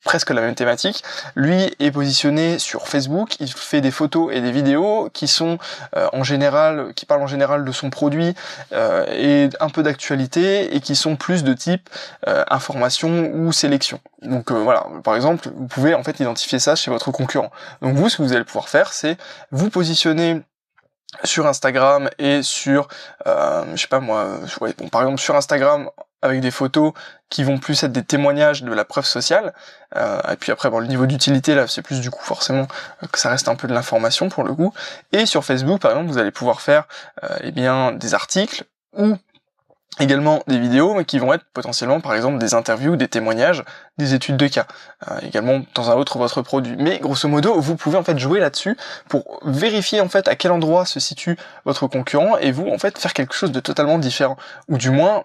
presque 0.03 0.31
la 0.31 0.41
même 0.41 0.55
thématique. 0.55 1.03
Lui 1.35 1.71
est 1.79 1.91
positionné 1.91 2.59
sur 2.59 2.87
Facebook, 2.87 3.35
il 3.39 3.51
fait 3.51 3.81
des 3.81 3.91
photos 3.91 4.33
et 4.33 4.41
des 4.41 4.51
vidéos 4.51 5.09
qui 5.13 5.27
sont 5.27 5.57
euh, 5.95 6.07
en 6.13 6.23
général, 6.23 6.93
qui 6.95 7.05
parlent 7.05 7.21
en 7.21 7.27
général 7.27 7.65
de 7.65 7.71
son 7.71 7.89
produit 7.89 8.33
euh, 8.73 9.05
et 9.11 9.49
un 9.59 9.69
peu 9.69 9.83
d'actualité 9.83 10.75
et 10.75 10.79
qui 10.79 10.95
sont 10.95 11.15
plus 11.15 11.43
de 11.43 11.53
type 11.53 11.89
euh, 12.27 12.43
information 12.49 13.31
ou 13.33 13.51
sélection. 13.51 13.99
Donc 14.21 14.51
voilà, 14.51 14.85
par 15.03 15.15
exemple, 15.15 15.49
vous 15.55 15.67
pouvez 15.67 15.93
en 15.93 16.03
fait 16.03 16.19
identifier 16.19 16.59
ça 16.59 16.75
chez 16.75 16.91
votre 16.91 17.11
concurrent. 17.11 17.51
Donc 17.81 17.95
vous, 17.95 18.09
ce 18.09 18.17
que 18.17 18.23
vous 18.23 18.33
allez 18.33 18.43
pouvoir 18.43 18.69
faire, 18.69 18.93
c'est 18.93 19.17
vous 19.51 19.69
positionner 19.69 20.41
sur 21.23 21.47
Instagram 21.47 22.09
et 22.17 22.41
sur, 22.41 22.87
euh, 23.27 23.65
je 23.75 23.81
sais 23.81 23.87
pas 23.87 23.99
moi, 23.99 24.39
par 24.91 25.01
exemple 25.01 25.19
sur 25.19 25.35
Instagram 25.35 25.89
avec 26.21 26.41
des 26.41 26.51
photos 26.51 26.93
qui 27.29 27.43
vont 27.43 27.57
plus 27.57 27.83
être 27.83 27.91
des 27.91 28.03
témoignages 28.03 28.63
de 28.63 28.71
la 28.71 28.85
preuve 28.85 29.05
sociale. 29.05 29.53
Euh, 29.95 30.21
et 30.31 30.35
puis 30.35 30.51
après, 30.51 30.69
bon, 30.69 30.79
le 30.79 30.87
niveau 30.87 31.05
d'utilité 31.05 31.55
là, 31.55 31.67
c'est 31.67 31.81
plus 31.81 31.99
du 31.99 32.11
coup 32.11 32.23
forcément 32.23 32.67
que 33.11 33.19
ça 33.19 33.29
reste 33.29 33.47
un 33.47 33.55
peu 33.55 33.67
de 33.67 33.73
l'information 33.73 34.29
pour 34.29 34.43
le 34.43 34.53
coup. 34.53 34.73
Et 35.11 35.25
sur 35.25 35.43
Facebook, 35.43 35.81
par 35.81 35.91
exemple, 35.91 36.11
vous 36.11 36.17
allez 36.17 36.31
pouvoir 36.31 36.61
faire 36.61 36.87
euh, 37.23 37.37
eh 37.41 37.51
bien 37.51 37.91
des 37.91 38.13
articles 38.13 38.63
ou 38.95 39.17
également 39.99 40.41
des 40.47 40.57
vidéos 40.57 41.03
qui 41.03 41.19
vont 41.19 41.33
être 41.33 41.45
potentiellement 41.53 41.99
par 41.99 42.15
exemple 42.15 42.37
des 42.37 42.53
interviews, 42.53 42.95
des 42.95 43.07
témoignages, 43.07 43.63
des 43.97 44.13
études 44.13 44.37
de 44.37 44.47
cas, 44.47 44.65
euh, 45.09 45.19
également 45.21 45.61
dans 45.75 45.91
un 45.91 45.95
autre 45.95 46.17
votre 46.17 46.41
produit. 46.41 46.75
Mais 46.77 46.99
grosso 46.99 47.27
modo, 47.27 47.59
vous 47.59 47.75
pouvez 47.75 47.97
en 47.97 48.03
fait 48.03 48.17
jouer 48.17 48.39
là-dessus 48.39 48.77
pour 49.09 49.39
vérifier 49.43 49.99
en 49.99 50.07
fait 50.07 50.27
à 50.27 50.35
quel 50.35 50.51
endroit 50.51 50.85
se 50.85 50.99
situe 50.99 51.37
votre 51.65 51.87
concurrent 51.87 52.37
et 52.37 52.51
vous 52.51 52.67
en 52.67 52.77
fait 52.77 52.97
faire 52.97 53.13
quelque 53.13 53.33
chose 53.33 53.51
de 53.51 53.59
totalement 53.59 53.99
différent 53.99 54.37
ou 54.69 54.77
du 54.77 54.91
moins 54.91 55.23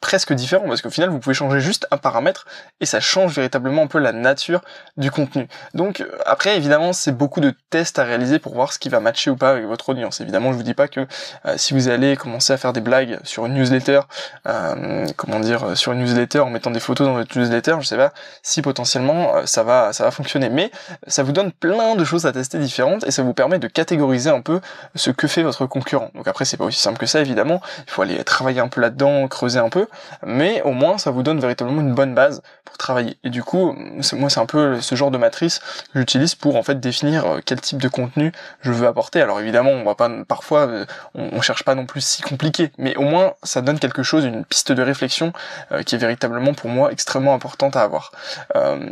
presque 0.00 0.32
différent 0.32 0.66
parce 0.68 0.82
qu'au 0.82 0.90
final 0.90 1.08
vous 1.08 1.18
pouvez 1.18 1.34
changer 1.34 1.60
juste 1.60 1.86
un 1.90 1.96
paramètre 1.96 2.46
et 2.80 2.86
ça 2.86 3.00
change 3.00 3.34
véritablement 3.34 3.82
un 3.82 3.86
peu 3.86 3.98
la 3.98 4.12
nature 4.12 4.60
du 4.96 5.10
contenu. 5.10 5.48
Donc 5.74 6.00
euh, 6.00 6.10
après 6.26 6.56
évidemment 6.56 6.92
c'est 6.92 7.12
beaucoup 7.12 7.40
de 7.40 7.54
tests 7.70 7.98
à 7.98 8.04
réaliser 8.04 8.38
pour 8.38 8.54
voir 8.54 8.72
ce 8.72 8.78
qui 8.78 8.88
va 8.88 9.00
matcher 9.00 9.30
ou 9.30 9.36
pas 9.36 9.50
avec 9.50 9.64
votre 9.64 9.88
audience. 9.88 10.20
Évidemment 10.20 10.52
je 10.52 10.56
vous 10.56 10.62
dis 10.62 10.74
pas 10.74 10.88
que 10.88 11.06
euh, 11.46 11.54
si 11.56 11.72
vous 11.72 11.88
allez 11.88 12.16
commencer 12.16 12.52
à 12.52 12.56
faire 12.56 12.72
des 12.72 12.80
blagues 12.80 13.18
sur 13.24 13.46
une 13.46 13.54
newsletter, 13.54 14.00
euh, 14.46 15.06
comment 15.16 15.40
dire 15.40 15.76
sur 15.76 15.92
une 15.92 16.00
newsletter 16.00 16.40
en 16.40 16.50
mettant 16.50 16.70
des 16.70 16.80
photos 16.80 17.06
dans 17.06 17.14
votre 17.14 17.36
newsletter, 17.36 17.76
je 17.80 17.86
sais 17.86 17.96
pas 17.96 18.12
si 18.42 18.62
potentiellement 18.62 19.46
ça 19.46 19.62
va 19.62 19.92
ça 19.92 20.04
va 20.04 20.10
fonctionner. 20.10 20.50
Mais 20.50 20.70
ça 21.06 21.22
vous 21.22 21.32
donne 21.32 21.52
plein 21.52 21.94
de 21.94 22.04
choses 22.04 22.26
à 22.26 22.32
tester 22.32 22.58
différentes 22.58 23.04
et 23.04 23.10
ça 23.10 23.22
vous 23.22 23.34
permet 23.34 23.58
de 23.58 23.66
catégoriser 23.66 24.30
un 24.30 24.42
peu 24.42 24.60
ce 24.94 25.10
que 25.10 25.26
fait 25.26 25.42
votre 25.42 25.66
concurrent. 25.66 26.10
Donc 26.14 26.28
après 26.28 26.44
c'est 26.44 26.56
pas 26.56 26.64
aussi 26.64 26.80
simple 26.80 26.98
que 26.98 27.06
ça 27.06 27.20
évidemment, 27.20 27.60
il 27.86 27.90
faut 27.90 28.02
aller 28.02 28.22
travailler 28.24 28.60
un 28.60 28.68
peu 28.68 28.80
là-dedans, 28.80 29.26
creuser 29.28 29.58
un 29.58 29.70
peu 29.70 29.85
mais 30.24 30.62
au 30.62 30.72
moins 30.72 30.98
ça 30.98 31.10
vous 31.10 31.22
donne 31.22 31.40
véritablement 31.40 31.80
une 31.80 31.94
bonne 31.94 32.14
base 32.14 32.42
pour 32.64 32.76
travailler. 32.78 33.16
Et 33.24 33.30
du 33.30 33.42
coup, 33.42 33.74
moi 34.12 34.30
c'est 34.30 34.40
un 34.40 34.46
peu 34.46 34.80
ce 34.80 34.94
genre 34.94 35.10
de 35.10 35.18
matrice 35.18 35.60
que 35.92 35.98
j'utilise 35.98 36.34
pour 36.34 36.56
en 36.56 36.62
fait 36.62 36.80
définir 36.80 37.26
euh, 37.26 37.40
quel 37.44 37.60
type 37.60 37.78
de 37.78 37.88
contenu 37.88 38.32
je 38.60 38.72
veux 38.72 38.86
apporter. 38.86 39.20
Alors 39.20 39.40
évidemment, 39.40 39.70
on 39.70 39.84
va 39.84 39.94
pas 39.94 40.10
parfois 40.26 40.66
euh, 40.66 40.86
on, 41.14 41.40
cherche 41.40 41.64
pas 41.64 41.74
non 41.74 41.86
plus 41.86 42.00
si 42.00 42.22
compliqué, 42.22 42.72
mais 42.78 42.96
au 42.96 43.02
moins 43.02 43.34
ça 43.42 43.62
donne 43.62 43.78
quelque 43.78 44.02
chose, 44.02 44.24
une 44.24 44.44
piste 44.44 44.72
de 44.72 44.82
réflexion 44.82 45.32
euh, 45.72 45.82
qui 45.82 45.94
est 45.94 45.98
véritablement 45.98 46.54
pour 46.54 46.70
moi 46.70 46.92
extrêmement 46.92 47.34
importante 47.34 47.76
à 47.76 47.82
avoir. 47.82 48.12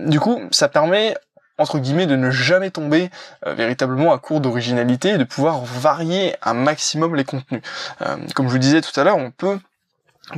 du 0.06 0.20
coup, 0.20 0.40
ça 0.50 0.68
permet 0.68 1.16
entre 1.58 1.78
guillemets 1.78 2.06
de 2.06 2.16
ne 2.16 2.30
jamais 2.30 2.70
tomber 2.70 3.10
véritablement 3.46 4.12
à 4.12 4.18
court 4.18 4.40
d'originalité 4.40 5.10
et 5.10 5.18
de 5.18 5.24
pouvoir 5.24 5.64
varier 5.64 6.34
un 6.42 6.54
maximum 6.54 7.14
les 7.14 7.24
contenus. 7.24 7.62
comme 8.34 8.46
je 8.46 8.52
vous 8.52 8.58
disais 8.58 8.80
tout 8.80 8.98
à 8.98 9.04
l'heure, 9.04 9.16
on 9.16 9.30
peut 9.30 9.58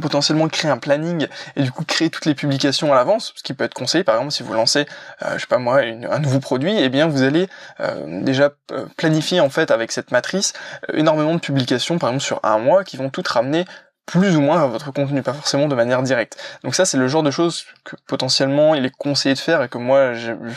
potentiellement 0.01 0.49
créer 0.49 0.71
un 0.71 0.79
planning 0.79 1.29
et 1.55 1.63
du 1.63 1.71
coup 1.71 1.85
créer 1.85 2.11
toutes 2.11 2.27
les 2.27 2.35
publications 2.35 2.93
à 2.93 2.97
l'avance, 2.97 3.33
ce 3.37 3.43
qui 3.43 3.55
peut 3.55 3.65
être 3.65 3.75
conseillé 3.75 4.05
par 4.05 4.17
exemple 4.17 4.33
si 4.33 4.43
vous 4.43 4.53
lancez, 4.53 4.87
euh, 5.23 5.35
je 5.35 5.41
sais 5.41 5.47
pas 5.47 5.59
moi, 5.59 5.81
un 5.81 6.19
nouveau 6.19 6.41
produit, 6.41 6.77
eh 6.77 6.89
bien 6.89 7.07
vous 7.07 7.23
allez 7.23 7.49
euh, 7.81 8.23
déjà 8.23 8.51
euh, 8.73 8.87
planifier 8.97 9.41
en 9.41 9.49
fait 9.49 9.71
avec 9.71 9.93
cette 9.93 10.11
matrice 10.11 10.53
énormément 10.93 11.35
de 11.35 11.41
publications 11.41 11.99
par 11.99 12.11
exemple 12.11 12.25
sur 12.25 12.41
un 12.43 12.59
mois 12.59 12.85
qui 12.85 12.97
vont 12.97 13.11
toutes 13.11 13.29
ramener 13.29 13.65
plus 14.07 14.37
ou 14.37 14.41
moins 14.41 14.65
votre 14.67 14.93
contenu, 14.93 15.21
pas 15.23 15.33
forcément 15.33 15.67
de 15.67 15.75
manière 15.75 16.03
directe. 16.03 16.39
Donc 16.63 16.77
ça, 16.77 16.85
c'est 16.85 16.97
le 16.97 17.09
genre 17.09 17.25
de 17.25 17.33
choses 17.33 17.65
que 17.85 17.97
potentiellement 18.07 18.75
il 18.77 18.85
est 18.85 18.97
conseillé 18.97 19.35
de 19.35 19.41
faire 19.41 19.63
et 19.63 19.69
que 19.69 19.79
moi 19.79 20.13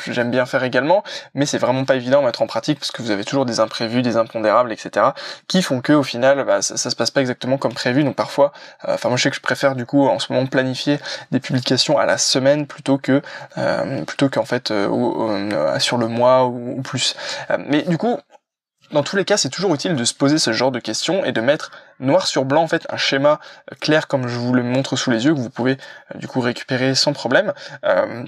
j'aime 0.08 0.30
bien 0.30 0.46
faire 0.46 0.64
également, 0.64 1.04
mais 1.34 1.48
c'est 1.48 1.58
vraiment 1.58 1.84
pas 1.84 1.96
évident 1.96 2.20
à 2.20 2.26
mettre 2.26 2.44
en 2.44 2.48
pratique 2.48 2.80
parce 2.80 2.92
que 2.92 3.02
vous 3.02 3.10
avez 3.10 3.24
toujours 3.24 3.46
des 3.46 3.60
imprévus, 3.60 4.04
des 4.04 4.18
impondérables, 4.18 4.72
etc. 4.72 5.08
qui 5.48 5.64
font 5.64 5.82
que 5.82 5.94
au 5.94 6.04
final, 6.04 6.46
bah, 6.46 6.62
ça, 6.62 6.78
se 6.78 6.96
passe 6.96 7.10
pas 7.12 7.22
exactement 7.22 7.58
comme 7.58 7.74
prévu. 7.74 8.04
Donc 8.04 8.16
parfois, 8.16 8.54
euh, 8.88 8.94
enfin 8.94 9.10
moi 9.10 9.18
je 9.18 9.24
sais 9.24 9.30
que 9.32 9.36
je 9.36 9.42
préfère 9.42 9.76
du 9.76 9.86
coup 9.86 10.08
en 10.08 10.20
ce 10.20 10.32
moment 10.32 10.46
planifier 10.46 11.00
des 11.32 11.40
publications 11.40 11.98
à 11.98 12.06
la 12.06 12.18
semaine 12.20 12.68
plutôt 12.68 13.00
que 13.00 13.22
euh, 13.58 14.04
plutôt 14.06 14.30
qu'en 14.30 14.46
fait 14.46 14.70
euh, 14.70 15.80
sur 15.80 15.98
le 15.98 16.08
mois 16.08 16.46
ou 16.46 16.82
plus. 16.84 17.16
mais 17.68 17.82
du 17.82 17.98
coup, 17.98 18.20
dans 18.92 19.04
tous 19.04 19.16
les 19.16 19.26
cas, 19.26 19.38
c'est 19.38 19.50
toujours 19.50 19.74
utile 19.74 19.96
de 19.96 20.04
se 20.04 20.14
poser 20.14 20.38
ce 20.38 20.52
genre 20.52 20.72
de 20.72 20.80
questions 20.80 21.24
et 21.24 21.32
de 21.32 21.42
mettre 21.42 21.72
noir 22.00 22.28
sur 22.28 22.46
blanc 22.46 22.64
en 22.64 22.68
fait 22.68 22.86
un 22.90 22.98
schéma 22.98 23.40
clair 23.80 24.08
comme 24.08 24.28
je 24.28 24.38
vous 24.38 24.54
le 24.54 24.64
montre 24.64 24.96
sous 24.96 25.12
les 25.12 25.26
yeux 25.26 25.34
que 25.34 25.40
vous 25.40 25.50
pouvez 25.50 25.78
euh, 26.16 26.18
du 26.18 26.28
coup 26.28 26.40
récupérer 26.40 26.96
sans 26.96 27.14
problème. 27.14 27.54
Euh, 27.86 28.24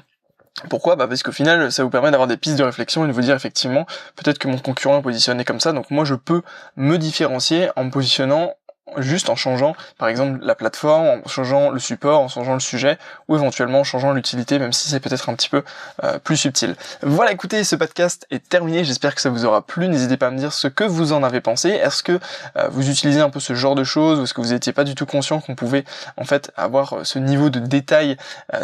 pourquoi? 0.70 0.96
Bah 0.96 1.08
Parce 1.08 1.24
qu'au 1.24 1.32
final, 1.32 1.72
ça 1.72 1.84
vous 1.84 1.90
permet 1.90 2.12
d'avoir 2.12 2.28
des 2.28 2.38
pistes 2.38 2.58
de 2.58 2.64
réflexion 2.64 3.06
et 3.06 3.08
de 3.08 3.14
vous 3.14 3.22
dire 3.22 3.36
effectivement, 3.36 3.86
peut-être 4.16 4.38
que 4.38 4.48
mon 4.48 4.58
concurrent 4.58 5.00
est 5.00 5.02
positionné 5.02 5.46
comme 5.46 5.60
ça, 5.60 5.72
donc 5.72 5.90
moi 5.90 6.06
je 6.06 6.14
peux 6.14 6.42
me 6.76 6.98
différencier 6.98 7.70
en 7.76 7.86
me 7.86 7.90
positionnant 7.92 8.54
juste 8.98 9.30
en 9.30 9.36
changeant 9.36 9.76
par 9.98 10.08
exemple 10.08 10.40
la 10.42 10.56
plateforme, 10.56 11.22
en 11.24 11.28
changeant 11.28 11.70
le 11.70 11.80
support, 11.80 12.22
en 12.22 12.28
changeant 12.28 12.54
le 12.54 12.60
sujet 12.60 12.98
ou 13.28 13.36
éventuellement 13.36 13.82
en 13.82 13.84
changeant 13.84 14.14
l'utilité 14.14 14.60
même 14.60 14.74
si 14.74 14.90
c'est 14.90 15.00
peut-être 15.00 15.30
un 15.30 15.36
petit 15.36 15.50
peu 15.50 15.64
euh, 16.04 16.20
plus 16.20 16.38
subtil. 16.38 16.76
Voilà 17.02 17.32
écoutez 17.32 17.64
ce 17.64 17.76
podcast 17.76 18.26
est 18.32 18.48
terminé, 18.48 18.84
j'espère 18.84 19.16
que 19.16 19.22
ça 19.22 19.30
vous 19.30 19.46
aura 19.46 19.62
plu, 19.62 19.88
n'hésitez 19.88 20.18
pas 20.18 20.28
à 20.28 20.32
me 20.32 20.38
dire 20.38 20.54
ce 20.54 20.68
que 20.68 20.84
vous 20.84 21.14
en 21.14 21.24
avez 21.24 21.42
pensé, 21.42 21.70
est-ce 21.70 22.04
que 22.04 22.20
euh, 22.58 22.68
vous 22.72 22.90
utilisez 22.90 23.22
un 23.22 23.30
peu 23.30 23.40
ce 23.40 23.54
genre 23.54 23.76
de 23.76 23.84
choses 23.84 24.20
ou 24.20 24.24
est-ce 24.24 24.34
que 24.34 24.42
vous 24.42 24.54
n'étiez 24.54 24.74
pas 24.74 24.84
du 24.84 24.96
tout 24.96 25.06
conscient 25.06 25.40
qu'on 25.40 25.56
pouvait 25.56 25.86
en 26.18 26.26
fait 26.26 26.52
avoir 26.56 26.94
euh, 26.94 27.04
ce 27.04 27.20
niveau 27.20 27.50
de 27.50 27.60
détail 27.60 28.18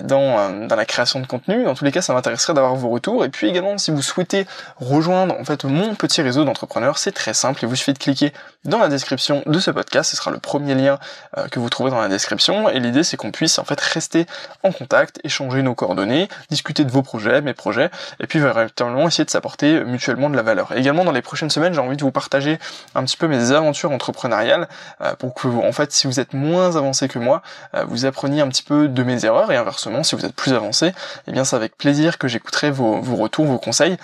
dans, 0.04 0.68
dans 0.68 0.76
la 0.76 0.86
création 0.86 1.20
de 1.20 1.28
contenu, 1.28 1.64
dans 1.64 1.76
tous 1.76 1.86
les 1.86 1.92
cas 1.92 2.02
ça 2.02 2.14
m'intéresserait 2.14 2.54
d'avoir 2.54 2.76
vos 2.76 2.90
retours. 2.90 3.26
Et 3.26 3.30
puis 3.30 3.48
également 3.48 3.78
si 3.78 3.92
vous 3.92 4.02
souhaitez 4.02 4.48
rejoindre 4.80 5.36
en 5.40 5.44
fait 5.44 5.64
mon 5.64 5.96
petit 5.96 6.22
réseau 6.22 6.44
d'entrepreneurs 6.44 6.98
c'est 6.98 7.12
très 7.12 7.34
simple, 7.34 7.60
il 7.64 7.68
vous 7.68 7.76
suffit 7.76 7.94
de 7.94 8.00
cliquer 8.00 8.34
dans 8.66 8.80
la 8.80 8.90
description 8.90 9.44
de 9.46 9.60
ce 9.60 9.72
podcast 9.72 10.17
sera 10.18 10.32
le 10.32 10.40
premier 10.40 10.76
lien 10.76 11.00
euh, 11.38 11.48
que 11.48 11.60
vous 11.60 11.70
trouverez 11.70 11.92
dans 11.92 12.02
la 12.02 12.10
description. 12.10 12.70
Et 12.70 12.80
l'idée, 12.80 13.04
c'est 13.04 13.18
qu'on 13.18 13.32
puisse 13.32 13.60
en 13.60 13.64
fait 13.64 13.80
rester 13.80 14.26
en 14.64 14.72
contact, 14.72 15.20
échanger 15.24 15.62
nos 15.62 15.76
coordonnées, 15.76 16.28
discuter 16.50 16.84
de 16.84 16.92
vos 16.92 17.02
projets, 17.02 17.42
mes 17.42 17.54
projets, 17.54 17.90
et 18.20 18.28
puis 18.28 18.40
véritablement 18.40 19.08
essayer 19.08 19.26
de 19.26 19.30
s'apporter 19.30 19.84
mutuellement 19.84 20.30
de 20.30 20.36
la 20.36 20.44
valeur. 20.44 20.74
également, 20.76 21.06
dans 21.06 21.12
les 21.12 21.22
prochaines 21.22 21.50
semaines, 21.50 21.74
j'ai 21.74 21.82
envie 21.82 21.98
de 21.98 22.02
vous 22.02 22.12
partager 22.12 22.60
un 22.96 23.04
petit 23.04 23.18
peu 23.18 23.28
mes 23.28 23.52
aventures 23.52 23.92
entrepreneuriales 23.92 24.68
euh, 25.02 25.14
pour 25.16 25.34
que, 25.34 25.48
en 25.48 25.72
fait, 25.72 25.92
si 25.92 26.08
vous 26.08 26.20
êtes 26.20 26.34
moins 26.34 26.76
avancé 26.76 27.08
que 27.08 27.20
moi, 27.20 27.42
euh, 27.76 27.84
vous 27.88 28.06
appreniez 28.06 28.42
un 28.42 28.48
petit 28.48 28.64
peu 28.64 28.88
de 28.88 29.04
mes 29.04 29.26
erreurs 29.26 29.52
et 29.52 29.58
inversement, 29.58 30.04
si 30.04 30.16
vous 30.16 30.26
êtes 30.26 30.36
plus 30.36 30.54
avancé, 30.54 30.94
eh 31.28 31.32
bien, 31.32 31.44
c'est 31.44 31.56
avec 31.56 31.78
plaisir 31.78 32.18
que 32.18 32.28
j'écouterai 32.28 32.72
vos, 32.72 33.00
vos, 33.02 33.16
retours, 33.16 33.46
vos 33.46 33.58
conseils, 33.58 33.98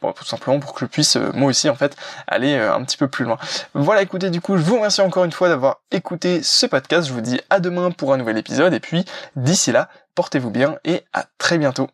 tout 0.00 0.24
simplement 0.24 0.58
pour 0.60 0.74
que 0.74 0.80
je 0.80 0.86
puisse 0.86 1.16
moi 1.34 1.48
aussi 1.48 1.68
en 1.68 1.74
fait 1.74 1.96
aller 2.26 2.56
un 2.56 2.82
petit 2.82 2.96
peu 2.96 3.08
plus 3.08 3.24
loin. 3.24 3.38
Voilà, 3.74 4.02
écoutez, 4.02 4.30
du 4.30 4.40
coup, 4.40 4.56
je 4.56 4.62
vous 4.62 4.76
remercie 4.76 5.00
encore 5.00 5.24
une 5.24 5.32
fois 5.32 5.49
d'avoir 5.50 5.80
écouté 5.90 6.42
ce 6.42 6.66
podcast. 6.66 7.08
Je 7.08 7.12
vous 7.12 7.20
dis 7.20 7.40
à 7.50 7.60
demain 7.60 7.90
pour 7.90 8.12
un 8.12 8.16
nouvel 8.16 8.38
épisode 8.38 8.72
et 8.72 8.80
puis 8.80 9.04
d'ici 9.36 9.72
là, 9.72 9.88
portez-vous 10.14 10.50
bien 10.50 10.76
et 10.84 11.04
à 11.12 11.26
très 11.38 11.58
bientôt. 11.58 11.88